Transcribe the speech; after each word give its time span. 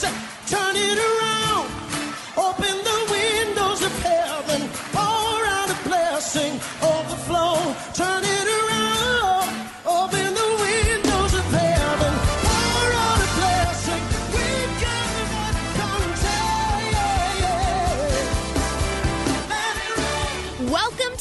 Turn 0.00 0.76
it 0.76 0.96
around. 0.96 1.47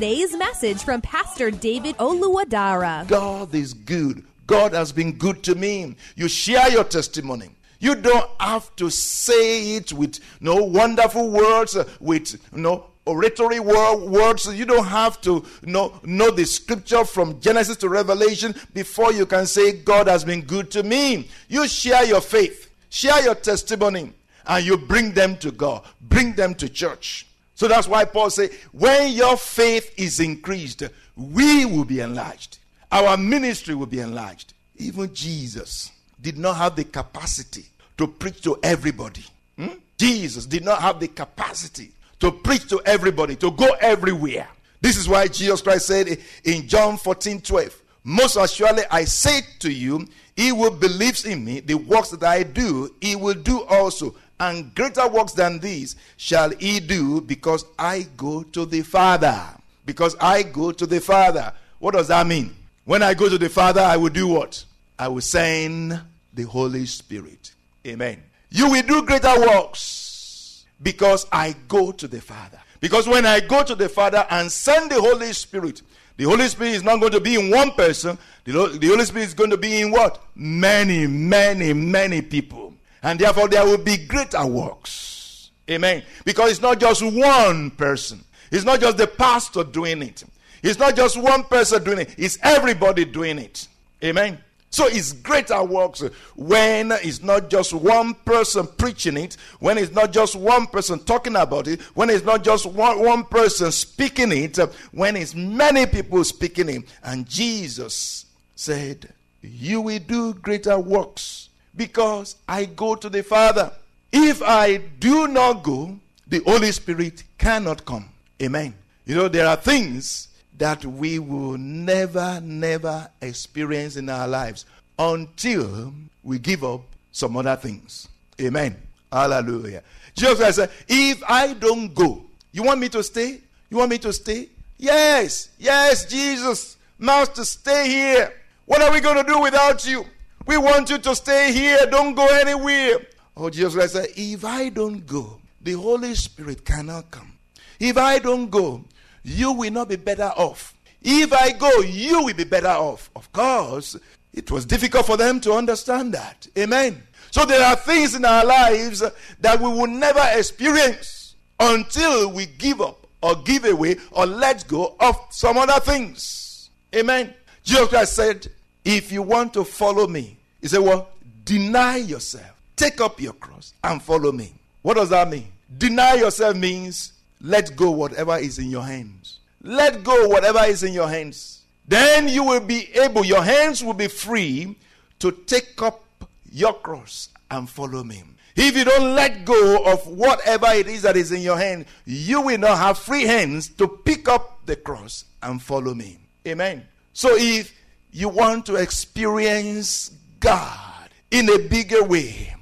message 0.00 0.82
from 0.82 1.02
Pastor 1.02 1.50
David 1.50 1.94
Oluwadara. 1.98 3.06
God 3.06 3.54
is 3.54 3.74
good. 3.74 4.24
God 4.46 4.72
has 4.72 4.92
been 4.92 5.12
good 5.12 5.42
to 5.42 5.54
me. 5.54 5.94
You 6.16 6.26
share 6.26 6.70
your 6.70 6.84
testimony. 6.84 7.50
You 7.80 7.94
don't 7.96 8.30
have 8.40 8.74
to 8.76 8.88
say 8.88 9.76
it 9.76 9.92
with 9.92 10.18
no 10.40 10.56
wonderful 10.56 11.28
words, 11.30 11.76
uh, 11.76 11.84
with 12.00 12.40
no 12.50 12.86
oratory 13.04 13.60
words. 13.60 14.46
You 14.46 14.64
don't 14.64 14.86
have 14.86 15.20
to 15.20 15.44
know, 15.64 15.92
know 16.02 16.30
the 16.30 16.46
scripture 16.46 17.04
from 17.04 17.38
Genesis 17.38 17.76
to 17.78 17.90
Revelation 17.90 18.54
before 18.72 19.12
you 19.12 19.26
can 19.26 19.44
say, 19.44 19.72
God 19.72 20.08
has 20.08 20.24
been 20.24 20.40
good 20.40 20.70
to 20.70 20.82
me. 20.82 21.28
You 21.48 21.68
share 21.68 22.04
your 22.06 22.22
faith, 22.22 22.72
share 22.88 23.22
your 23.22 23.34
testimony, 23.34 24.14
and 24.46 24.64
you 24.64 24.78
bring 24.78 25.12
them 25.12 25.36
to 25.38 25.50
God, 25.50 25.84
bring 26.00 26.32
them 26.32 26.54
to 26.54 26.70
church. 26.70 27.26
So 27.60 27.68
that's 27.68 27.86
why 27.86 28.06
Paul 28.06 28.30
said, 28.30 28.52
when 28.72 29.12
your 29.12 29.36
faith 29.36 29.92
is 29.98 30.18
increased, 30.18 30.82
we 31.14 31.66
will 31.66 31.84
be 31.84 32.00
enlarged. 32.00 32.56
Our 32.90 33.18
ministry 33.18 33.74
will 33.74 33.84
be 33.84 34.00
enlarged. 34.00 34.54
Even 34.78 35.12
Jesus 35.12 35.90
did 36.22 36.38
not 36.38 36.56
have 36.56 36.74
the 36.74 36.84
capacity 36.84 37.66
to 37.98 38.06
preach 38.06 38.40
to 38.44 38.58
everybody. 38.62 39.26
Hmm? 39.58 39.74
Jesus 39.98 40.46
did 40.46 40.64
not 40.64 40.80
have 40.80 41.00
the 41.00 41.08
capacity 41.08 41.90
to 42.20 42.32
preach 42.32 42.66
to 42.70 42.80
everybody, 42.86 43.36
to 43.36 43.50
go 43.50 43.76
everywhere. 43.78 44.48
This 44.80 44.96
is 44.96 45.06
why 45.06 45.28
Jesus 45.28 45.60
Christ 45.60 45.86
said 45.86 46.16
in 46.44 46.66
John 46.66 46.96
14 46.96 47.42
12, 47.42 47.82
Most 48.04 48.36
assuredly 48.36 48.84
I 48.90 49.04
say 49.04 49.42
to 49.58 49.70
you, 49.70 50.08
he 50.34 50.48
who 50.48 50.70
believes 50.70 51.26
in 51.26 51.44
me, 51.44 51.60
the 51.60 51.74
works 51.74 52.08
that 52.08 52.22
I 52.22 52.42
do, 52.42 52.94
he 53.02 53.16
will 53.16 53.34
do 53.34 53.64
also. 53.64 54.14
And 54.40 54.74
greater 54.74 55.06
works 55.06 55.32
than 55.32 55.58
these 55.58 55.96
shall 56.16 56.50
he 56.50 56.80
do 56.80 57.20
because 57.20 57.66
I 57.78 58.06
go 58.16 58.42
to 58.42 58.64
the 58.64 58.80
Father. 58.80 59.38
Because 59.84 60.16
I 60.18 60.42
go 60.42 60.72
to 60.72 60.86
the 60.86 61.00
Father. 61.00 61.52
What 61.78 61.92
does 61.92 62.08
that 62.08 62.26
mean? 62.26 62.56
When 62.86 63.02
I 63.02 63.12
go 63.12 63.28
to 63.28 63.36
the 63.36 63.50
Father, 63.50 63.82
I 63.82 63.98
will 63.98 64.08
do 64.08 64.26
what? 64.26 64.64
I 64.98 65.08
will 65.08 65.20
send 65.20 66.00
the 66.32 66.42
Holy 66.42 66.86
Spirit. 66.86 67.52
Amen. 67.86 68.22
You 68.50 68.70
will 68.70 68.82
do 68.82 69.02
greater 69.02 69.38
works 69.38 70.64
because 70.82 71.26
I 71.30 71.54
go 71.68 71.92
to 71.92 72.08
the 72.08 72.20
Father. 72.20 72.58
Because 72.80 73.06
when 73.06 73.26
I 73.26 73.40
go 73.40 73.62
to 73.62 73.74
the 73.74 73.90
Father 73.90 74.26
and 74.30 74.50
send 74.50 74.90
the 74.90 75.00
Holy 75.00 75.34
Spirit, 75.34 75.82
the 76.16 76.24
Holy 76.24 76.48
Spirit 76.48 76.74
is 76.74 76.82
not 76.82 76.98
going 76.98 77.12
to 77.12 77.20
be 77.20 77.34
in 77.34 77.50
one 77.50 77.72
person. 77.72 78.18
The 78.44 78.52
Holy 78.52 79.04
Spirit 79.04 79.24
is 79.24 79.34
going 79.34 79.50
to 79.50 79.58
be 79.58 79.82
in 79.82 79.90
what? 79.90 80.22
Many, 80.34 81.06
many, 81.06 81.74
many 81.74 82.22
people. 82.22 82.69
And 83.02 83.18
therefore, 83.18 83.48
there 83.48 83.64
will 83.64 83.78
be 83.78 83.96
greater 83.96 84.44
works. 84.46 85.50
Amen. 85.70 86.02
Because 86.24 86.50
it's 86.52 86.60
not 86.60 86.80
just 86.80 87.02
one 87.02 87.70
person, 87.70 88.24
it's 88.50 88.64
not 88.64 88.80
just 88.80 88.96
the 88.96 89.06
pastor 89.06 89.64
doing 89.64 90.02
it, 90.02 90.24
it's 90.62 90.78
not 90.78 90.96
just 90.96 91.16
one 91.16 91.44
person 91.44 91.82
doing 91.84 92.00
it, 92.00 92.14
it's 92.18 92.38
everybody 92.42 93.04
doing 93.04 93.38
it. 93.38 93.68
Amen. 94.02 94.38
So 94.72 94.86
it's 94.86 95.12
greater 95.12 95.62
works 95.64 96.00
when 96.36 96.92
it's 96.92 97.22
not 97.22 97.50
just 97.50 97.72
one 97.72 98.14
person 98.14 98.68
preaching 98.78 99.16
it, 99.16 99.36
when 99.58 99.76
it's 99.78 99.92
not 99.92 100.12
just 100.12 100.36
one 100.36 100.68
person 100.68 101.00
talking 101.00 101.34
about 101.34 101.66
it, 101.66 101.80
when 101.94 102.08
it's 102.08 102.24
not 102.24 102.44
just 102.44 102.66
one, 102.66 103.00
one 103.00 103.24
person 103.24 103.72
speaking 103.72 104.30
it, 104.30 104.58
when 104.92 105.16
it's 105.16 105.34
many 105.34 105.86
people 105.86 106.22
speaking 106.22 106.68
it. 106.68 106.82
And 107.02 107.28
Jesus 107.28 108.26
said, 108.54 109.12
You 109.42 109.80
will 109.80 109.98
do 109.98 110.34
greater 110.34 110.78
works 110.78 111.49
because 111.76 112.36
I 112.48 112.64
go 112.64 112.94
to 112.94 113.08
the 113.08 113.22
Father. 113.22 113.72
If 114.12 114.42
I 114.42 114.78
do 114.78 115.28
not 115.28 115.62
go, 115.62 115.98
the 116.26 116.40
Holy 116.44 116.72
Spirit 116.72 117.22
cannot 117.38 117.84
come. 117.84 118.08
Amen. 118.42 118.74
You 119.06 119.14
know, 119.16 119.28
there 119.28 119.46
are 119.46 119.56
things 119.56 120.28
that 120.58 120.84
we 120.84 121.18
will 121.18 121.58
never, 121.58 122.40
never 122.42 123.08
experience 123.20 123.96
in 123.96 124.08
our 124.08 124.28
lives 124.28 124.66
until 124.98 125.92
we 126.22 126.38
give 126.38 126.62
up 126.62 126.82
some 127.12 127.36
other 127.36 127.56
things. 127.56 128.08
Amen. 128.40 128.76
Hallelujah. 129.12 129.82
Jesus 130.14 130.56
said, 130.56 130.70
If 130.88 131.22
I 131.26 131.54
don't 131.54 131.94
go, 131.94 132.22
you 132.52 132.62
want 132.62 132.80
me 132.80 132.88
to 132.90 133.02
stay? 133.02 133.40
You 133.70 133.76
want 133.78 133.90
me 133.90 133.98
to 133.98 134.12
stay? 134.12 134.48
Yes, 134.78 135.50
yes, 135.58 136.04
Jesus. 136.04 136.76
Master, 136.98 137.44
stay 137.44 137.88
here. 137.88 138.32
What 138.66 138.82
are 138.82 138.92
we 138.92 139.00
going 139.00 139.24
to 139.24 139.32
do 139.32 139.40
without 139.40 139.86
you? 139.86 140.04
We 140.50 140.58
want 140.58 140.90
you 140.90 140.98
to 140.98 141.14
stay 141.14 141.52
here. 141.52 141.86
Don't 141.88 142.12
go 142.16 142.26
anywhere. 142.26 143.06
Oh, 143.36 143.50
Jesus 143.50 143.72
Christ 143.72 143.92
said, 143.92 144.08
If 144.16 144.44
I 144.44 144.68
don't 144.68 145.06
go, 145.06 145.40
the 145.60 145.74
Holy 145.74 146.12
Spirit 146.16 146.64
cannot 146.64 147.08
come. 147.12 147.34
If 147.78 147.96
I 147.96 148.18
don't 148.18 148.50
go, 148.50 148.84
you 149.22 149.52
will 149.52 149.70
not 149.70 149.90
be 149.90 149.94
better 149.94 150.32
off. 150.36 150.74
If 151.02 151.32
I 151.32 151.52
go, 151.52 151.70
you 151.82 152.24
will 152.24 152.34
be 152.34 152.42
better 152.42 152.66
off. 152.66 153.10
Of 153.14 153.32
course, 153.32 153.96
it 154.34 154.50
was 154.50 154.66
difficult 154.66 155.06
for 155.06 155.16
them 155.16 155.40
to 155.42 155.52
understand 155.52 156.14
that. 156.14 156.48
Amen. 156.58 157.00
So 157.30 157.44
there 157.44 157.64
are 157.64 157.76
things 157.76 158.16
in 158.16 158.24
our 158.24 158.44
lives 158.44 159.04
that 159.38 159.60
we 159.60 159.68
will 159.68 159.86
never 159.86 160.26
experience 160.32 161.36
until 161.60 162.32
we 162.32 162.46
give 162.46 162.80
up 162.80 163.06
or 163.22 163.36
give 163.36 163.66
away 163.66 163.98
or 164.10 164.26
let 164.26 164.66
go 164.66 164.96
of 164.98 165.16
some 165.30 165.58
other 165.58 165.78
things. 165.78 166.70
Amen. 166.92 167.34
Jesus 167.62 167.86
Christ 167.86 168.16
said, 168.16 168.48
If 168.84 169.12
you 169.12 169.22
want 169.22 169.54
to 169.54 169.62
follow 169.62 170.08
me, 170.08 170.38
he 170.60 170.68
said, 170.68 170.80
Well, 170.80 171.08
deny 171.44 171.96
yourself, 171.96 172.52
take 172.76 173.00
up 173.00 173.20
your 173.20 173.32
cross, 173.34 173.74
and 173.82 174.02
follow 174.02 174.32
me. 174.32 174.52
What 174.82 174.94
does 174.96 175.10
that 175.10 175.28
mean? 175.28 175.48
Deny 175.76 176.14
yourself 176.14 176.56
means 176.56 177.12
let 177.40 177.76
go 177.76 177.90
whatever 177.90 178.36
is 178.36 178.58
in 178.58 178.70
your 178.70 178.84
hands. 178.84 179.38
Let 179.62 180.02
go 180.04 180.28
whatever 180.28 180.60
is 180.60 180.82
in 180.82 180.92
your 180.92 181.08
hands. 181.08 181.62
Then 181.86 182.28
you 182.28 182.44
will 182.44 182.60
be 182.60 182.88
able, 182.94 183.24
your 183.24 183.42
hands 183.42 183.82
will 183.82 183.94
be 183.94 184.08
free 184.08 184.76
to 185.18 185.32
take 185.32 185.80
up 185.82 186.04
your 186.52 186.74
cross 186.74 187.28
and 187.50 187.68
follow 187.68 188.02
me. 188.04 188.22
If 188.56 188.76
you 188.76 188.84
don't 188.84 189.14
let 189.14 189.44
go 189.44 189.84
of 189.84 190.06
whatever 190.06 190.66
it 190.68 190.86
is 190.86 191.02
that 191.02 191.16
is 191.16 191.32
in 191.32 191.40
your 191.40 191.56
hand, 191.56 191.86
you 192.04 192.42
will 192.42 192.58
not 192.58 192.78
have 192.78 192.98
free 192.98 193.24
hands 193.24 193.68
to 193.70 193.88
pick 193.88 194.28
up 194.28 194.66
the 194.66 194.76
cross 194.76 195.24
and 195.42 195.62
follow 195.62 195.94
me. 195.94 196.18
Amen. 196.46 196.86
So 197.12 197.30
if 197.32 197.74
you 198.12 198.28
want 198.28 198.66
to 198.66 198.76
experience 198.76 200.10
God 200.40 201.10
in 201.30 201.48
a 201.48 201.58
bigger 201.58 202.02
way, 202.02 202.54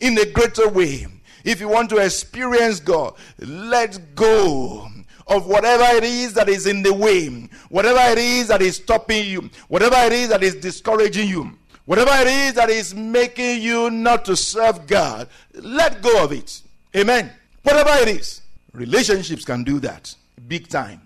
in 0.00 0.18
a 0.18 0.26
greater 0.26 0.68
way, 0.68 1.06
if 1.44 1.60
you 1.60 1.68
want 1.68 1.90
to 1.90 1.98
experience 1.98 2.80
God, 2.80 3.14
let 3.38 4.14
go 4.14 4.88
of 5.28 5.46
whatever 5.46 5.84
it 5.96 6.04
is 6.04 6.34
that 6.34 6.48
is 6.48 6.66
in 6.66 6.82
the 6.82 6.92
way, 6.92 7.28
whatever 7.68 8.00
it 8.12 8.18
is 8.18 8.48
that 8.48 8.62
is 8.62 8.76
stopping 8.76 9.26
you, 9.26 9.50
whatever 9.68 9.96
it 9.96 10.12
is 10.12 10.28
that 10.30 10.42
is 10.42 10.56
discouraging 10.56 11.28
you, 11.28 11.56
Whatever 11.86 12.10
it 12.20 12.26
is 12.26 12.54
that 12.54 12.68
is 12.68 12.94
making 12.94 13.62
you 13.62 13.90
not 13.90 14.24
to 14.24 14.36
serve 14.36 14.88
God, 14.88 15.28
let 15.54 16.02
go 16.02 16.22
of 16.22 16.32
it. 16.32 16.62
Amen. 16.96 17.30
Whatever 17.62 17.90
it 18.02 18.08
is, 18.08 18.42
relationships 18.72 19.44
can 19.44 19.62
do 19.62 19.78
that 19.80 20.14
big 20.48 20.68
time. 20.68 21.00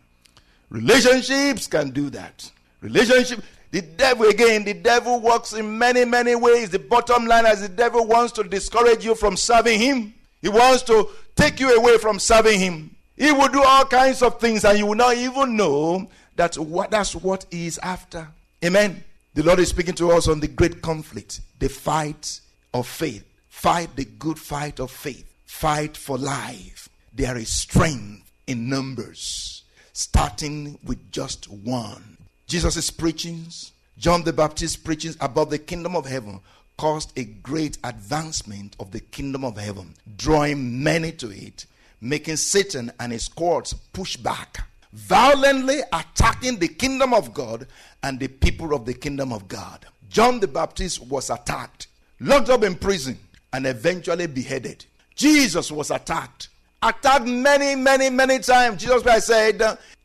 Relationships 0.70 1.66
can 1.66 1.90
do 1.90 2.08
that. 2.10 2.50
Relationship, 2.80 3.44
the 3.70 3.82
devil 3.82 4.28
again, 4.28 4.64
the 4.64 4.74
devil 4.74 5.20
works 5.20 5.52
in 5.52 5.78
many, 5.78 6.04
many 6.04 6.34
ways. 6.34 6.70
The 6.70 6.78
bottom 6.78 7.26
line 7.26 7.46
is 7.46 7.62
the 7.62 7.68
devil 7.68 8.06
wants 8.06 8.32
to 8.32 8.42
discourage 8.42 9.04
you 9.04 9.14
from 9.14 9.36
serving 9.36 9.78
him. 9.78 10.14
He 10.42 10.48
wants 10.48 10.82
to 10.84 11.08
take 11.36 11.60
you 11.60 11.76
away 11.76 11.98
from 11.98 12.18
serving 12.18 12.58
him. 12.58 12.96
He 13.16 13.30
will 13.30 13.48
do 13.48 13.62
all 13.62 13.84
kinds 13.84 14.22
of 14.22 14.40
things, 14.40 14.64
and 14.64 14.78
you 14.78 14.86
will 14.86 14.94
not 14.94 15.16
even 15.16 15.56
know 15.56 16.08
that 16.36 16.56
what 16.56 16.90
that's 16.90 17.14
what 17.14 17.46
he 17.50 17.66
is 17.66 17.78
after. 17.82 18.26
Amen. 18.64 19.04
The 19.34 19.42
Lord 19.44 19.60
is 19.60 19.68
speaking 19.68 19.94
to 19.96 20.10
us 20.12 20.26
on 20.26 20.40
the 20.40 20.48
great 20.48 20.82
conflict, 20.82 21.40
the 21.58 21.68
fight 21.68 22.40
of 22.74 22.88
faith. 22.88 23.24
Fight 23.48 23.94
the 23.94 24.06
good 24.06 24.38
fight 24.38 24.80
of 24.80 24.90
faith. 24.90 25.30
Fight 25.44 25.96
for 25.96 26.16
life. 26.16 26.88
There 27.12 27.36
is 27.36 27.52
strength 27.52 28.32
in 28.46 28.68
numbers, 28.68 29.62
starting 29.92 30.78
with 30.82 31.12
just 31.12 31.44
one. 31.50 32.16
Jesus' 32.50 32.90
preachings, 32.90 33.70
John 33.96 34.24
the 34.24 34.32
Baptist's 34.32 34.76
preachings 34.76 35.16
about 35.20 35.50
the 35.50 35.58
kingdom 35.58 35.94
of 35.94 36.04
heaven 36.04 36.40
caused 36.76 37.16
a 37.16 37.22
great 37.22 37.78
advancement 37.84 38.74
of 38.80 38.90
the 38.90 38.98
kingdom 38.98 39.44
of 39.44 39.56
heaven, 39.56 39.94
drawing 40.16 40.82
many 40.82 41.12
to 41.12 41.30
it, 41.30 41.66
making 42.00 42.34
Satan 42.34 42.90
and 42.98 43.12
his 43.12 43.28
courts 43.28 43.72
push 43.72 44.16
back, 44.16 44.66
violently 44.92 45.78
attacking 45.92 46.58
the 46.58 46.66
kingdom 46.66 47.14
of 47.14 47.32
God 47.32 47.68
and 48.02 48.18
the 48.18 48.26
people 48.26 48.74
of 48.74 48.84
the 48.84 48.94
kingdom 48.94 49.32
of 49.32 49.46
God. 49.46 49.86
John 50.08 50.40
the 50.40 50.48
Baptist 50.48 51.06
was 51.06 51.30
attacked, 51.30 51.86
locked 52.18 52.48
up 52.48 52.64
in 52.64 52.74
prison, 52.74 53.16
and 53.52 53.64
eventually 53.64 54.26
beheaded. 54.26 54.84
Jesus 55.14 55.70
was 55.70 55.92
attacked, 55.92 56.48
attacked 56.82 57.26
many, 57.26 57.76
many, 57.76 58.10
many 58.10 58.40
times. 58.40 58.82
Jesus 58.82 59.04
Christ 59.04 59.28
said, 59.28 59.62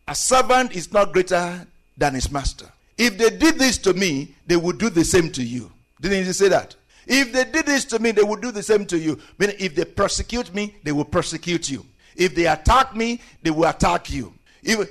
A 0.07 0.13
servant 0.13 0.75
is 0.75 0.93
not 0.93 1.11
greater 1.11 1.65
than 1.97 2.13
his 2.13 2.31
master. 2.31 2.67
If 2.97 3.17
they 3.17 3.29
did 3.29 3.59
this 3.59 3.77
to 3.79 3.93
me, 3.93 4.35
they 4.47 4.55
would 4.55 4.77
do 4.77 4.89
the 4.89 5.03
same 5.03 5.31
to 5.31 5.43
you. 5.43 5.71
Didn't 6.01 6.25
he 6.25 6.33
say 6.33 6.49
that? 6.49 6.75
If 7.07 7.33
they 7.33 7.43
did 7.45 7.65
this 7.65 7.85
to 7.85 7.99
me, 7.99 8.11
they 8.11 8.23
would 8.23 8.41
do 8.41 8.51
the 8.51 8.63
same 8.63 8.85
to 8.87 8.97
you. 8.97 9.19
Meaning, 9.37 9.57
if 9.59 9.75
they 9.75 9.85
persecute 9.85 10.53
me, 10.53 10.75
they 10.83 10.91
will 10.91 11.05
persecute 11.05 11.69
you. 11.69 11.85
If 12.15 12.33
they 12.35 12.47
attack 12.47 12.95
me, 12.95 13.21
they 13.43 13.51
will 13.51 13.69
attack 13.69 14.09
you. 14.09 14.33
Even 14.63 14.87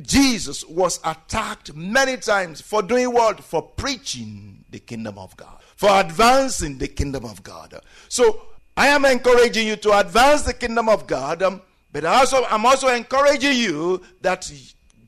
Jesus 0.00 0.64
was 0.64 0.98
attacked 1.04 1.74
many 1.74 2.16
times 2.16 2.60
for 2.60 2.82
doing 2.82 3.12
what? 3.12 3.40
For 3.40 3.62
preaching 3.62 4.64
the 4.70 4.78
kingdom 4.78 5.18
of 5.18 5.36
God, 5.36 5.58
for 5.76 5.90
advancing 6.00 6.78
the 6.78 6.88
kingdom 6.88 7.24
of 7.24 7.42
God. 7.42 7.78
So 8.08 8.46
I 8.76 8.88
am 8.88 9.04
encouraging 9.04 9.66
you 9.66 9.76
to 9.76 9.98
advance 9.98 10.42
the 10.42 10.54
kingdom 10.54 10.88
of 10.88 11.06
God, 11.06 11.42
um, 11.42 11.60
but 11.92 12.04
also 12.06 12.44
I'm 12.46 12.64
also 12.64 12.88
encouraging 12.88 13.56
you 13.56 14.02
that 14.22 14.50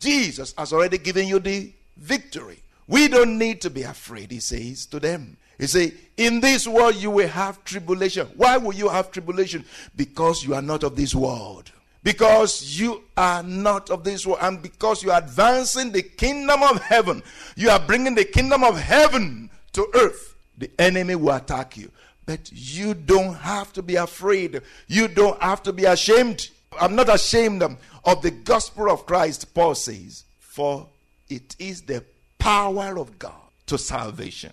Jesus 0.04 0.54
has 0.58 0.72
already 0.72 0.98
given 0.98 1.26
you 1.26 1.38
the 1.38 1.72
victory. 1.96 2.58
We 2.86 3.08
don't 3.08 3.38
need 3.38 3.62
to 3.62 3.70
be 3.70 3.82
afraid, 3.82 4.30
he 4.30 4.40
says 4.40 4.86
to 4.86 5.00
them. 5.00 5.36
He 5.58 5.66
says, 5.66 5.92
In 6.16 6.40
this 6.40 6.68
world 6.68 6.96
you 6.96 7.10
will 7.10 7.28
have 7.28 7.64
tribulation. 7.64 8.28
Why 8.36 8.56
will 8.58 8.74
you 8.74 8.88
have 8.88 9.10
tribulation? 9.10 9.64
Because 9.96 10.44
you 10.44 10.54
are 10.54 10.62
not 10.62 10.82
of 10.82 10.96
this 10.96 11.14
world. 11.14 11.70
Because 12.02 12.78
you 12.78 13.02
are 13.16 13.42
not 13.42 13.88
of 13.88 14.04
this 14.04 14.26
world, 14.26 14.40
and 14.42 14.60
because 14.60 15.02
you 15.02 15.10
are 15.10 15.18
advancing 15.18 15.90
the 15.90 16.02
kingdom 16.02 16.62
of 16.62 16.82
heaven, 16.82 17.22
you 17.56 17.70
are 17.70 17.80
bringing 17.80 18.14
the 18.14 18.26
kingdom 18.26 18.62
of 18.62 18.78
heaven 18.78 19.48
to 19.72 19.86
earth. 19.94 20.34
The 20.58 20.70
enemy 20.78 21.14
will 21.14 21.34
attack 21.34 21.78
you. 21.78 21.90
But 22.26 22.50
you 22.52 22.92
don't 22.92 23.34
have 23.36 23.72
to 23.72 23.82
be 23.82 23.96
afraid. 23.96 24.60
You 24.86 25.08
don't 25.08 25.40
have 25.42 25.62
to 25.62 25.72
be 25.72 25.86
ashamed. 25.86 26.50
I'm 26.80 26.94
not 26.94 27.12
ashamed 27.12 27.62
of 27.62 28.22
the 28.22 28.30
gospel 28.30 28.90
of 28.90 29.06
Christ, 29.06 29.54
Paul 29.54 29.74
says, 29.74 30.24
for 30.38 30.88
it 31.28 31.56
is 31.58 31.82
the 31.82 32.04
power 32.38 32.98
of 32.98 33.18
God 33.18 33.32
to 33.66 33.78
salvation. 33.78 34.52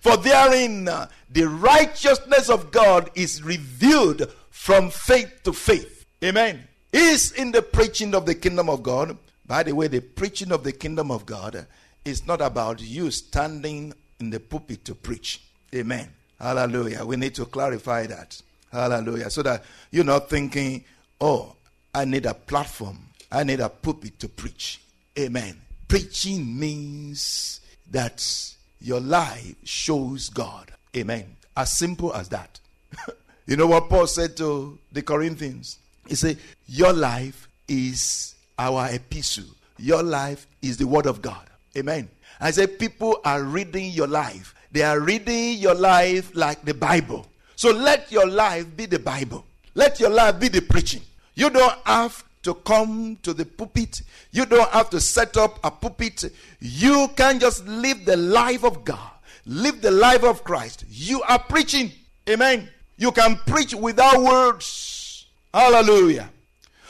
For 0.00 0.16
therein 0.16 0.88
uh, 0.88 1.08
the 1.30 1.48
righteousness 1.48 2.48
of 2.48 2.70
God 2.70 3.10
is 3.14 3.42
revealed 3.42 4.32
from 4.50 4.90
faith 4.90 5.42
to 5.44 5.52
faith. 5.52 6.06
Amen. 6.22 6.68
Is 6.92 7.32
in 7.32 7.52
the 7.52 7.62
preaching 7.62 8.14
of 8.14 8.26
the 8.26 8.34
kingdom 8.34 8.68
of 8.68 8.82
God. 8.82 9.16
By 9.46 9.64
the 9.64 9.74
way, 9.74 9.88
the 9.88 10.00
preaching 10.00 10.52
of 10.52 10.62
the 10.62 10.72
kingdom 10.72 11.10
of 11.10 11.26
God 11.26 11.66
is 12.04 12.26
not 12.26 12.40
about 12.40 12.80
you 12.80 13.10
standing 13.10 13.92
in 14.20 14.30
the 14.30 14.38
pulpit 14.38 14.84
to 14.84 14.94
preach. 14.94 15.42
Amen. 15.74 16.08
Hallelujah. 16.38 17.04
We 17.04 17.16
need 17.16 17.34
to 17.36 17.44
clarify 17.46 18.06
that. 18.06 18.40
Hallelujah. 18.70 19.30
So 19.30 19.42
that 19.42 19.64
you're 19.90 20.04
not 20.04 20.30
thinking, 20.30 20.84
oh, 21.20 21.56
I 21.94 22.06
need 22.06 22.24
a 22.24 22.32
platform, 22.32 22.98
I 23.30 23.44
need 23.44 23.60
a 23.60 23.68
pulpit 23.68 24.18
to 24.20 24.28
preach. 24.28 24.80
Amen. 25.18 25.60
Preaching 25.88 26.58
means 26.58 27.60
that 27.90 28.26
your 28.80 29.00
life 29.00 29.54
shows 29.64 30.30
God. 30.30 30.72
Amen. 30.96 31.36
As 31.54 31.70
simple 31.76 32.14
as 32.14 32.30
that. 32.30 32.60
you 33.46 33.56
know 33.56 33.66
what 33.66 33.90
Paul 33.90 34.06
said 34.06 34.38
to 34.38 34.78
the 34.90 35.02
Corinthians? 35.02 35.78
He 36.08 36.14
said, 36.14 36.38
Your 36.66 36.94
life 36.94 37.46
is 37.68 38.34
our 38.58 38.88
epistle, 38.90 39.44
your 39.78 40.02
life 40.02 40.46
is 40.62 40.78
the 40.78 40.86
word 40.86 41.06
of 41.06 41.20
God. 41.20 41.46
Amen. 41.76 42.08
I 42.40 42.52
said, 42.52 42.78
People 42.78 43.20
are 43.24 43.42
reading 43.42 43.90
your 43.90 44.06
life, 44.06 44.54
they 44.72 44.82
are 44.82 44.98
reading 44.98 45.58
your 45.58 45.74
life 45.74 46.34
like 46.34 46.64
the 46.64 46.74
Bible. 46.74 47.26
So 47.54 47.70
let 47.70 48.10
your 48.10 48.26
life 48.26 48.74
be 48.74 48.86
the 48.86 48.98
Bible, 48.98 49.44
let 49.74 50.00
your 50.00 50.10
life 50.10 50.40
be 50.40 50.48
the 50.48 50.62
preaching. 50.62 51.02
You 51.34 51.50
don't 51.50 51.78
have 51.86 52.24
to 52.42 52.54
come 52.54 53.16
to 53.22 53.32
the 53.32 53.44
pulpit. 53.44 54.02
You 54.32 54.46
don't 54.46 54.68
have 54.70 54.90
to 54.90 55.00
set 55.00 55.36
up 55.36 55.58
a 55.64 55.70
pulpit. 55.70 56.24
You 56.60 57.08
can 57.16 57.38
just 57.38 57.66
live 57.66 58.04
the 58.04 58.16
life 58.16 58.64
of 58.64 58.84
God, 58.84 59.10
live 59.46 59.80
the 59.80 59.90
life 59.90 60.24
of 60.24 60.44
Christ. 60.44 60.84
You 60.88 61.22
are 61.22 61.38
preaching. 61.38 61.92
Amen. 62.28 62.68
You 62.96 63.12
can 63.12 63.36
preach 63.46 63.74
without 63.74 64.22
words. 64.22 65.26
Hallelujah. 65.52 66.30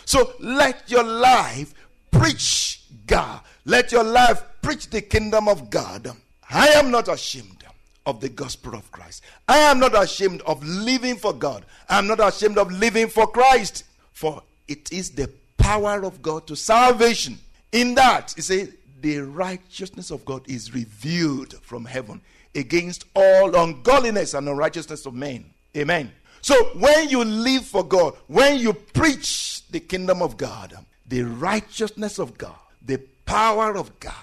So 0.04 0.32
let 0.40 0.90
your 0.90 1.04
life 1.04 1.74
preach 2.10 2.82
God. 3.06 3.40
Let 3.64 3.92
your 3.92 4.04
life 4.04 4.42
preach 4.60 4.90
the 4.90 5.00
kingdom 5.02 5.48
of 5.48 5.70
God. 5.70 6.10
I 6.50 6.68
am 6.68 6.90
not 6.90 7.08
ashamed 7.08 7.64
of 8.04 8.20
the 8.20 8.28
gospel 8.28 8.74
of 8.74 8.90
Christ. 8.90 9.22
I 9.48 9.58
am 9.58 9.78
not 9.78 10.00
ashamed 10.00 10.42
of 10.42 10.64
living 10.64 11.16
for 11.16 11.32
God. 11.32 11.64
I 11.88 11.98
am 11.98 12.06
not 12.06 12.20
ashamed 12.20 12.58
of 12.58 12.70
living 12.72 13.08
for 13.08 13.26
Christ. 13.26 13.84
For 14.12 14.42
it 14.68 14.92
is 14.92 15.10
the 15.10 15.30
power 15.56 16.04
of 16.04 16.22
God 16.22 16.46
to 16.48 16.56
salvation. 16.56 17.38
In 17.72 17.94
that, 17.94 18.32
he 18.36 18.42
says, 18.42 18.72
the 19.00 19.18
righteousness 19.18 20.10
of 20.10 20.24
God 20.24 20.48
is 20.48 20.74
revealed 20.74 21.54
from 21.62 21.84
heaven 21.84 22.20
against 22.54 23.04
all 23.14 23.54
ungodliness 23.56 24.34
and 24.34 24.48
unrighteousness 24.48 25.06
of 25.06 25.14
men. 25.14 25.46
Amen. 25.76 26.12
So 26.40 26.54
when 26.74 27.08
you 27.08 27.24
live 27.24 27.64
for 27.64 27.84
God, 27.84 28.14
when 28.26 28.58
you 28.58 28.72
preach 28.72 29.66
the 29.70 29.80
kingdom 29.80 30.22
of 30.22 30.36
God, 30.36 30.74
the 31.06 31.22
righteousness 31.22 32.18
of 32.18 32.36
God, 32.36 32.54
the 32.84 33.00
power 33.24 33.76
of 33.76 33.98
God, 34.00 34.14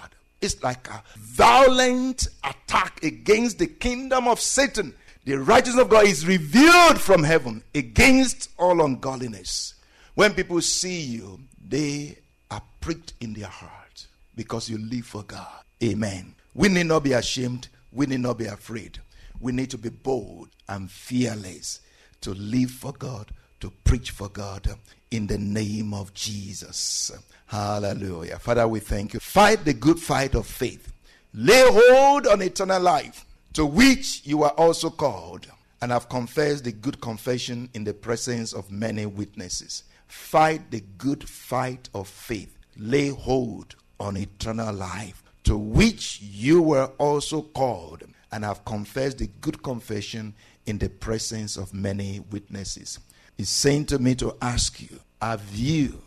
is 0.41 0.61
like 0.63 0.87
a 0.89 1.03
violent 1.17 2.27
attack 2.43 3.03
against 3.03 3.59
the 3.59 3.67
kingdom 3.67 4.27
of 4.27 4.39
Satan. 4.39 4.93
The 5.25 5.37
righteousness 5.37 5.83
of 5.83 5.89
God 5.89 6.05
is 6.05 6.25
revealed 6.25 6.99
from 6.99 7.23
heaven 7.23 7.63
against 7.75 8.49
all 8.57 8.83
ungodliness. 8.83 9.73
When 10.15 10.33
people 10.33 10.61
see 10.61 11.01
you, 11.01 11.39
they 11.67 12.17
are 12.51 12.61
pricked 12.81 13.13
in 13.21 13.33
their 13.33 13.47
heart 13.47 14.07
because 14.35 14.69
you 14.69 14.77
live 14.77 15.05
for 15.05 15.23
God. 15.23 15.63
Amen. 15.83 16.35
We 16.53 16.69
need 16.69 16.87
not 16.87 17.03
be 17.03 17.13
ashamed. 17.13 17.69
We 17.91 18.05
need 18.05 18.19
not 18.21 18.37
be 18.37 18.45
afraid. 18.45 18.99
We 19.39 19.51
need 19.51 19.69
to 19.71 19.77
be 19.77 19.89
bold 19.89 20.49
and 20.67 20.91
fearless 20.91 21.81
to 22.21 22.33
live 22.33 22.71
for 22.71 22.91
God, 22.91 23.31
to 23.61 23.71
preach 23.83 24.11
for 24.11 24.29
God 24.29 24.67
in 25.11 25.27
the 25.27 25.37
name 25.37 25.93
of 25.93 26.13
Jesus. 26.13 27.11
Hallelujah. 27.47 28.37
Father, 28.39 28.67
we 28.67 28.79
thank 28.79 29.13
you. 29.13 29.19
Fight 29.19 29.65
the 29.65 29.73
good 29.73 29.99
fight 29.99 30.35
of 30.35 30.45
faith. 30.45 30.91
Lay 31.33 31.63
hold 31.65 32.27
on 32.27 32.41
eternal 32.41 32.81
life, 32.81 33.25
to 33.53 33.65
which 33.65 34.21
you 34.25 34.43
are 34.43 34.51
also 34.51 34.89
called, 34.89 35.47
and 35.81 35.91
have 35.91 36.09
confessed 36.09 36.65
the 36.65 36.71
good 36.71 36.99
confession 36.99 37.69
in 37.73 37.83
the 37.83 37.93
presence 37.93 38.53
of 38.53 38.71
many 38.71 39.05
witnesses. 39.05 39.83
Fight 40.09 40.71
the 40.71 40.81
good 40.97 41.27
fight 41.27 41.87
of 41.93 42.09
faith. 42.09 42.53
Lay 42.75 43.07
hold 43.07 43.75
on 43.99 44.17
eternal 44.17 44.73
life, 44.73 45.23
to 45.43 45.57
which 45.57 46.19
you 46.21 46.61
were 46.61 46.91
also 46.97 47.43
called, 47.43 48.03
and 48.31 48.43
have 48.43 48.65
confessed 48.65 49.19
the 49.19 49.27
good 49.39 49.63
confession 49.63 50.33
in 50.65 50.77
the 50.79 50.89
presence 50.89 51.55
of 51.55 51.73
many 51.73 52.19
witnesses. 52.31 52.99
He's 53.37 53.49
saying 53.49 53.85
to 53.85 53.99
me 53.99 54.15
to 54.15 54.35
ask 54.41 54.81
you, 54.81 54.99
have 55.21 55.55
you, 55.55 56.01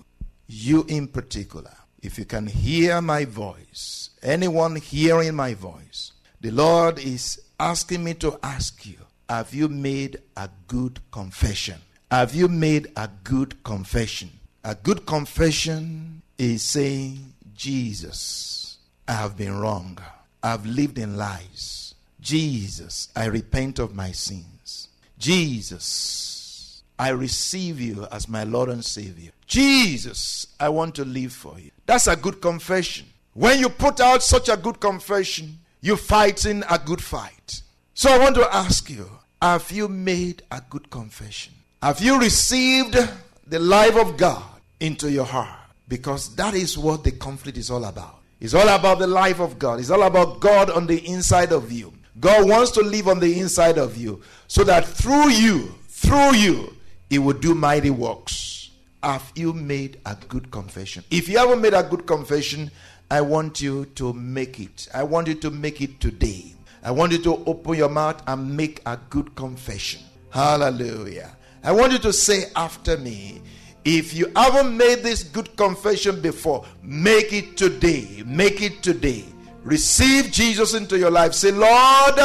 you 0.47 0.85
in 0.89 1.09
particular, 1.09 1.73
if 2.03 2.19
you 2.19 2.27
can 2.27 2.47
hear 2.47 3.01
my 3.01 3.25
voice, 3.25 4.11
anyone 4.23 4.77
hearing 4.77 5.35
my 5.35 5.55
voice, 5.55 6.13
The 6.43 6.51
Lord 6.51 6.99
is 6.99 7.41
asking 7.61 8.03
me 8.03 8.15
to 8.15 8.37
ask 8.43 8.85
you 8.85 8.99
Have 9.29 9.55
you 9.55 9.69
made 9.69 10.19
a 10.37 10.51
good 10.67 10.99
confession? 11.13 11.79
Have 12.13 12.35
you 12.35 12.47
made 12.47 12.93
a 12.95 13.09
good 13.25 13.65
confession? 13.65 14.29
A 14.65 14.75
good 14.75 15.07
confession 15.07 16.21
is 16.37 16.63
saying, 16.63 17.33
Jesus, 17.57 18.77
I 19.09 19.15
have 19.15 19.35
been 19.35 19.59
wrong. 19.59 19.97
I've 20.43 20.67
lived 20.67 20.99
in 20.99 21.17
lies. 21.17 21.95
Jesus, 22.21 23.09
I 23.17 23.25
repent 23.25 23.79
of 23.79 23.95
my 23.95 24.13
sins. 24.13 24.89
Jesus, 25.19 26.83
I 26.99 27.09
receive 27.09 27.81
you 27.81 28.07
as 28.13 28.29
my 28.29 28.45
Lord 28.45 28.69
and 28.69 28.85
Savior. 28.85 29.31
Jesus, 29.47 30.49
I 30.61 30.69
want 30.69 30.95
to 30.97 31.07
live 31.07 31.33
for 31.33 31.59
you. 31.59 31.71
That's 31.87 32.09
a 32.09 32.17
good 32.17 32.43
confession. 32.43 33.07
When 33.33 33.59
you 33.59 33.71
put 33.71 34.01
out 34.03 34.23
such 34.23 34.51
a 34.51 34.59
good 34.59 34.81
confession, 34.81 35.61
you're 35.81 35.97
fighting 35.97 36.63
a 36.69 36.79
good 36.79 37.01
fight. 37.01 37.63
So 37.95 38.11
I 38.11 38.19
want 38.19 38.35
to 38.35 38.55
ask 38.55 38.91
you 38.91 39.09
have 39.41 39.71
you 39.73 39.89
made 39.89 40.43
a 40.51 40.61
good 40.69 40.91
confession? 40.91 41.55
Have 41.83 42.01
you 42.01 42.21
received 42.21 42.97
the 43.45 43.59
life 43.59 43.97
of 43.97 44.17
God 44.17 44.45
into 44.79 45.11
your 45.11 45.25
heart? 45.25 45.59
Because 45.89 46.33
that 46.37 46.55
is 46.55 46.79
what 46.79 47.03
the 47.03 47.11
conflict 47.11 47.59
is 47.59 47.73
all 47.73 47.85
about. 47.87 48.21
It's 48.41 48.55
all 48.55 48.69
about 48.69 49.01
the 49.01 49.09
life 49.09 49.41
of 49.41 49.59
God. 49.59 49.81
It's 49.81 49.91
all 49.91 50.05
about 50.05 50.39
God 50.39 50.71
on 50.71 50.87
the 50.87 51.05
inside 51.09 51.51
of 51.51 51.73
you. 51.73 51.93
God 52.21 52.49
wants 52.49 52.71
to 52.73 52.83
live 52.83 53.09
on 53.09 53.19
the 53.19 53.41
inside 53.41 53.79
of 53.79 53.97
you 53.97 54.23
so 54.47 54.63
that 54.63 54.87
through 54.87 55.31
you, 55.31 55.75
through 55.89 56.37
you, 56.37 56.73
He 57.11 57.19
will 57.19 57.37
do 57.37 57.53
mighty 57.53 57.91
works. 57.91 58.71
Have 59.03 59.33
you 59.35 59.53
made 59.53 59.99
a 60.07 60.17
good 60.29 60.53
confession? 60.53 61.03
If 61.11 61.29
you 61.29 61.39
haven't 61.39 61.61
made 61.61 61.75
a 61.75 61.83
good 61.83 62.07
confession, 62.07 62.71
I 63.11 63.23
want 63.23 63.61
you 63.61 63.87
to 63.97 64.13
make 64.13 64.61
it. 64.61 64.87
I 64.95 65.03
want 65.03 65.27
you 65.27 65.35
to 65.35 65.51
make 65.51 65.81
it 65.81 65.99
today. 65.99 66.55
I 66.85 66.93
want 66.93 67.11
you 67.11 67.19
to 67.25 67.43
open 67.45 67.75
your 67.75 67.89
mouth 67.89 68.23
and 68.29 68.57
make 68.57 68.83
a 68.87 68.97
good 69.11 69.35
confession. 69.35 70.01
Hallelujah. 70.31 71.37
I 71.65 71.73
want 71.73 71.93
you 71.93 71.99
to 72.01 72.13
say 72.13 72.45
after 72.57 72.97
me, 72.97 73.41
if 73.85 74.15
you 74.15 74.31
haven't 74.37 74.77
made 74.77 75.03
this 75.03 75.23
good 75.23 75.57
confession 75.57 76.21
before, 76.21 76.65
make 76.83 77.33
it 77.33 77.57
today. 77.57 78.23
Make 78.27 78.63
it 78.63 78.83
today. 78.83 79.25
Receive 79.63 80.31
Jesus 80.31 80.75
into 80.75 80.99
your 80.99 81.11
life. 81.11 81.35
Say, 81.35 81.53
Lord, 81.53 82.19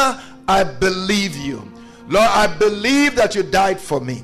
I 0.48 0.64
believe 0.80 1.36
you. 1.36 1.72
Lord, 2.08 2.30
I 2.30 2.48
believe 2.48 3.16
that 3.16 3.36
you 3.36 3.44
died 3.44 3.80
for 3.80 4.00
me. 4.00 4.24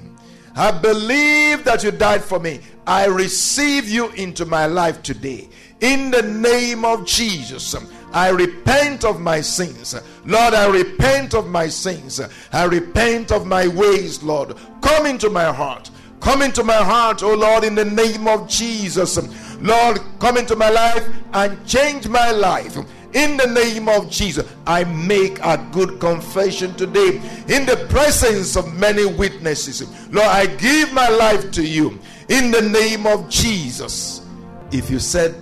I 0.56 0.72
believe 0.72 1.64
that 1.64 1.84
you 1.84 1.92
died 1.92 2.24
for 2.24 2.40
me. 2.40 2.60
I 2.86 3.06
receive 3.06 3.90
you 3.90 4.10
into 4.12 4.46
my 4.46 4.68
life 4.68 5.02
today. 5.02 5.50
In 5.82 6.12
the 6.12 6.22
name 6.22 6.86
of 6.86 7.06
Jesus, 7.06 7.76
I 8.14 8.30
repent 8.30 9.04
of 9.04 9.20
my 9.20 9.42
sins. 9.42 9.96
Lord, 10.26 10.54
I 10.54 10.68
repent 10.68 11.34
of 11.34 11.48
my 11.48 11.68
sins. 11.68 12.22
I 12.52 12.66
repent 12.66 13.32
of 13.32 13.48
my 13.48 13.68
ways, 13.68 14.22
Lord. 14.22 14.56
Come 14.82 15.08
into 15.08 15.30
my 15.30 15.52
heart. 15.52 15.90
Come 16.20 16.42
into 16.42 16.64
my 16.64 16.76
heart, 16.76 17.22
oh 17.22 17.34
Lord, 17.34 17.66
in 17.66 17.76
the 17.76 17.84
name 17.84 18.30
of 18.30 18.48
Jesus. 18.48 19.18
Lord, 19.60 20.00
come 20.20 20.38
into 20.38 20.56
my 20.56 20.70
life 20.70 21.06
and 21.34 21.68
change 21.68 22.08
my 22.08 22.32
life. 22.32 22.78
In 23.14 23.36
the 23.36 23.48
name 23.48 23.90
of 23.90 24.10
Jesus, 24.10 24.50
I 24.66 24.86
make 24.86 25.40
a 25.40 25.58
good 25.72 26.00
confession 26.00 26.74
today 26.76 27.18
in 27.48 27.66
the 27.66 27.86
presence 27.90 28.56
of 28.56 28.74
many 28.74 29.06
witnesses. 29.06 29.84
Lord, 30.12 30.28
I 30.28 30.46
give 30.46 30.94
my 30.94 31.10
life 31.10 31.52
to 31.52 31.64
you 31.64 32.00
in 32.30 32.52
the 32.52 32.62
name 32.62 33.06
of 33.06 33.30
Jesus. 33.30 34.26
If 34.72 34.90
you 34.90 35.00
said 35.00 35.36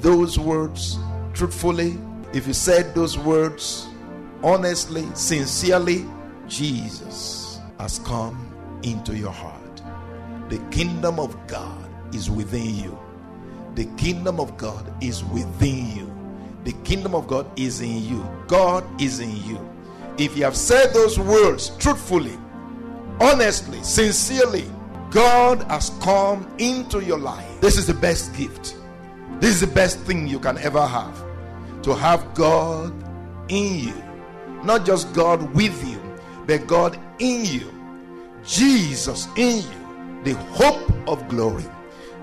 those 0.00 0.38
words 0.38 0.98
truthfully, 1.34 1.98
if 2.32 2.46
you 2.46 2.52
said 2.52 2.94
those 2.94 3.18
words 3.18 3.88
honestly, 4.42 5.06
sincerely, 5.14 6.04
Jesus 6.46 7.60
has 7.78 7.98
come 8.00 8.54
into 8.82 9.16
your 9.16 9.32
heart. 9.32 9.82
The 10.48 10.58
kingdom 10.70 11.18
of 11.18 11.36
God 11.46 11.88
is 12.14 12.30
within 12.30 12.74
you. 12.74 12.98
The 13.74 13.84
kingdom 13.96 14.40
of 14.40 14.56
God 14.56 14.92
is 15.02 15.24
within 15.24 15.96
you. 15.96 16.14
The 16.64 16.72
kingdom 16.84 17.14
of 17.14 17.26
God 17.26 17.46
is 17.58 17.80
in 17.80 18.02
you. 18.02 18.28
God 18.46 18.84
is 19.00 19.20
in 19.20 19.36
you. 19.44 19.58
If 20.16 20.36
you 20.36 20.44
have 20.44 20.56
said 20.56 20.92
those 20.92 21.18
words 21.18 21.70
truthfully, 21.78 22.36
honestly, 23.20 23.82
sincerely, 23.82 24.64
God 25.10 25.62
has 25.64 25.90
come 26.00 26.52
into 26.58 27.00
your 27.00 27.18
life. 27.18 27.60
This 27.60 27.78
is 27.78 27.86
the 27.86 27.94
best 27.94 28.34
gift. 28.36 28.76
This 29.40 29.54
is 29.54 29.60
the 29.60 29.74
best 29.74 29.98
thing 30.00 30.26
you 30.26 30.40
can 30.40 30.58
ever 30.58 30.84
have. 30.84 31.27
To 31.82 31.94
have 31.94 32.34
God 32.34 32.92
in 33.48 33.88
you. 33.88 34.02
Not 34.64 34.84
just 34.84 35.12
God 35.14 35.54
with 35.54 35.88
you, 35.88 36.00
but 36.46 36.66
God 36.66 36.98
in 37.18 37.44
you. 37.44 37.72
Jesus 38.44 39.28
in 39.36 39.58
you 39.58 39.88
the 40.24 40.34
hope 40.52 41.08
of 41.08 41.26
glory. 41.28 41.64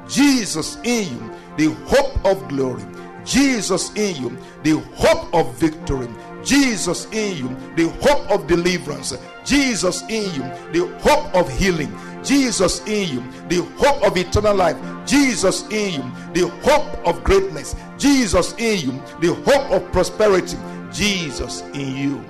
Jesus 0.07 0.77
in 0.83 1.09
you, 1.09 1.31
the 1.57 1.73
hope 1.85 2.23
of 2.25 2.47
glory. 2.47 2.83
Jesus 3.23 3.91
in 3.95 4.15
you, 4.21 4.37
the 4.63 4.79
hope 4.95 5.33
of 5.33 5.55
victory. 5.55 6.07
Jesus 6.43 7.05
in 7.11 7.37
you, 7.37 7.49
the 7.75 7.89
hope 8.01 8.29
of 8.29 8.47
deliverance. 8.47 9.17
Jesus 9.43 10.03
in 10.03 10.31
you, 10.35 10.43
the 10.71 10.87
hope 11.01 11.33
of 11.33 11.49
healing. 11.57 11.91
Jesus 12.25 12.85
in 12.87 13.07
you, 13.09 13.31
the 13.47 13.63
hope 13.77 14.03
of 14.03 14.17
eternal 14.17 14.55
life. 14.55 14.77
Jesus 15.05 15.63
in 15.69 15.93
you, 15.93 16.11
the 16.33 16.49
hope 16.63 17.07
of 17.07 17.23
greatness. 17.23 17.75
Jesus 17.97 18.53
in 18.53 18.79
you, 18.79 19.03
the 19.19 19.33
hope 19.45 19.71
of 19.71 19.91
prosperity. 19.91 20.57
Jesus 20.91 21.61
in 21.73 21.95
you. 21.95 22.25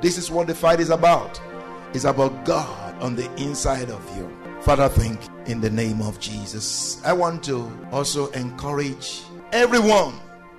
This 0.00 0.18
is 0.18 0.30
what 0.30 0.46
the 0.46 0.54
fight 0.54 0.80
is 0.80 0.90
about. 0.90 1.40
It's 1.92 2.04
about 2.04 2.44
God 2.44 3.02
on 3.02 3.16
the 3.16 3.32
inside 3.36 3.90
of 3.90 4.16
you. 4.16 4.30
Father, 4.62 4.88
thank 4.88 5.20
in 5.46 5.60
the 5.60 5.70
name 5.70 6.02
of 6.02 6.18
Jesus. 6.18 7.02
I 7.04 7.12
want 7.12 7.44
to 7.44 7.70
also 7.92 8.30
encourage 8.32 9.22
everyone 9.52 10.14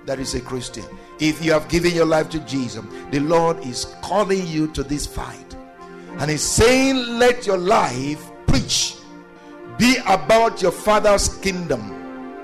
that 0.06 0.18
is 0.18 0.34
a 0.34 0.40
Christian. 0.40 0.84
If 1.20 1.44
you 1.44 1.52
have 1.52 1.68
given 1.68 1.94
your 1.94 2.06
life 2.06 2.30
to 2.30 2.40
Jesus, 2.40 2.84
the 3.10 3.20
Lord 3.20 3.58
is 3.66 3.94
calling 4.02 4.46
you 4.46 4.68
to 4.68 4.82
this 4.82 5.06
fight. 5.06 5.56
And 6.18 6.30
He's 6.30 6.42
saying, 6.42 6.96
Let 7.18 7.46
your 7.46 7.58
life 7.58 8.27
preach. 8.48 8.96
Be 9.78 9.98
about 10.06 10.60
your 10.60 10.72
Father's 10.72 11.28
kingdom, 11.38 12.34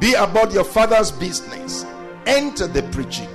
be 0.00 0.14
about 0.14 0.52
your 0.52 0.64
Father's 0.64 1.12
business. 1.12 1.84
Enter 2.26 2.66
the 2.66 2.82
preaching, 2.84 3.28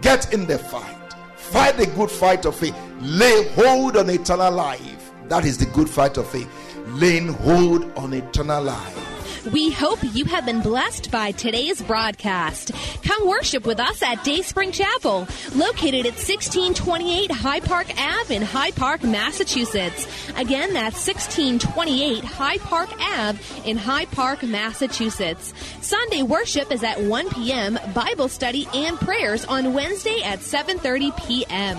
get 0.00 0.32
in 0.32 0.46
the 0.46 0.58
fight, 0.58 1.14
fight 1.36 1.76
the 1.76 1.86
good 1.86 2.10
fight 2.10 2.44
of 2.44 2.56
faith, 2.56 2.76
lay 3.00 3.48
hold 3.54 3.96
on 3.96 4.10
eternal 4.10 4.52
life 4.52 4.96
that 5.28 5.44
is 5.44 5.58
the 5.58 5.66
good 5.66 5.88
fight 5.88 6.16
of 6.18 6.28
faith, 6.28 6.48
laying 6.86 7.28
hold 7.28 7.92
on 7.98 8.12
eternal 8.14 8.62
life. 8.62 9.15
We 9.52 9.70
hope 9.70 10.00
you 10.02 10.24
have 10.24 10.44
been 10.44 10.60
blessed 10.60 11.12
by 11.12 11.30
today's 11.30 11.80
broadcast. 11.80 12.72
Come 13.04 13.28
worship 13.28 13.64
with 13.64 13.78
us 13.78 14.02
at 14.02 14.24
Dayspring 14.24 14.72
Chapel, 14.72 15.28
located 15.54 16.04
at 16.04 16.14
1628 16.14 17.30
Hyde 17.30 17.64
Park 17.64 17.86
Ave 17.96 18.34
in 18.34 18.42
Hyde 18.42 18.74
Park, 18.74 19.04
Massachusetts. 19.04 20.08
Again, 20.36 20.72
that's 20.72 21.06
1628 21.06 22.24
Hyde 22.24 22.60
Park 22.60 22.90
Ave 23.00 23.38
in 23.70 23.76
Hyde 23.76 24.10
Park, 24.10 24.42
Massachusetts. 24.42 25.54
Sunday 25.80 26.24
worship 26.24 26.72
is 26.72 26.82
at 26.82 27.00
1 27.00 27.30
p.m., 27.30 27.78
Bible 27.94 28.28
study 28.28 28.66
and 28.74 28.98
prayers 28.98 29.44
on 29.44 29.72
Wednesday 29.72 30.22
at 30.24 30.40
7:30 30.40 31.16
p.m. 31.24 31.78